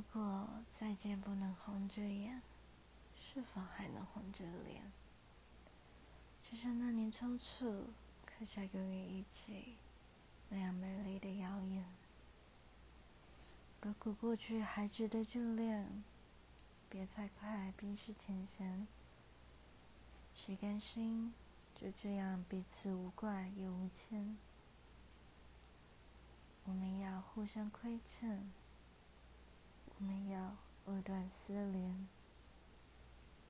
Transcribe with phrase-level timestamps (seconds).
[0.00, 2.40] 如果再见不能红着眼，
[3.14, 4.90] 是否还能红着脸？
[6.42, 7.90] 就像那年匆促
[8.24, 9.76] 刻下永远一起
[10.48, 11.84] 那样美丽的谣言。
[13.82, 16.02] 如果过去还值得眷恋，
[16.88, 18.88] 别太快冰释前嫌。
[20.34, 21.34] 谁甘心
[21.74, 24.38] 就这样彼此无挂也无牵？
[26.64, 28.50] 我们要互相亏欠，
[30.90, 32.19] 藕断丝连。